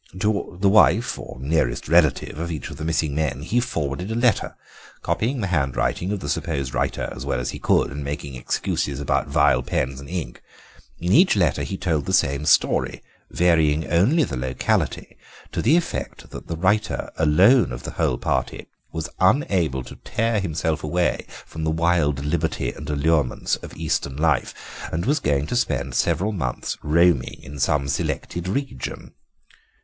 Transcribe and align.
To 0.19 0.57
the 0.59 0.67
wife 0.67 1.19
or 1.19 1.37
nearest 1.39 1.87
relative 1.87 2.39
of 2.39 2.49
each 2.49 2.71
of 2.71 2.77
the 2.77 2.83
missing 2.83 3.13
men 3.13 3.43
he 3.43 3.59
forwarded 3.59 4.09
a 4.09 4.15
letter, 4.15 4.55
copying 5.03 5.41
the 5.41 5.45
handwriting 5.53 6.11
of 6.11 6.21
the 6.21 6.27
supposed 6.27 6.73
writer 6.73 7.13
as 7.15 7.23
well 7.23 7.39
as 7.39 7.51
he 7.51 7.59
could, 7.59 7.91
and 7.91 8.03
making 8.03 8.33
excuses 8.33 8.99
about 8.99 9.27
vile 9.27 9.61
pens 9.61 9.99
and 9.99 10.09
ink; 10.09 10.41
in 10.99 11.11
each 11.13 11.35
letter 11.35 11.61
he 11.61 11.77
told 11.77 12.07
the 12.07 12.13
same 12.13 12.45
story, 12.47 13.03
varying 13.29 13.85
only 13.91 14.23
the 14.23 14.35
locality, 14.35 15.17
to 15.51 15.61
the 15.61 15.75
effect 15.77 16.31
that 16.31 16.47
the 16.47 16.57
writer, 16.57 17.11
alone 17.17 17.71
of 17.71 17.83
the 17.83 17.91
whole 17.91 18.17
party, 18.17 18.65
was 18.91 19.07
unable 19.19 19.83
to 19.83 19.97
tear 19.97 20.39
himself 20.39 20.83
away 20.83 21.27
from 21.45 21.63
the 21.63 21.69
wild 21.69 22.25
liberty 22.25 22.71
and 22.71 22.89
allurements 22.89 23.55
of 23.57 23.75
Eastern 23.77 24.15
life, 24.17 24.89
and 24.91 25.05
was 25.05 25.19
going 25.19 25.45
to 25.45 25.55
spend 25.55 25.93
several 25.93 26.31
months 26.31 26.75
roaming 26.81 27.39
in 27.43 27.59
some 27.59 27.87
selected 27.87 28.47
region. 28.47 29.13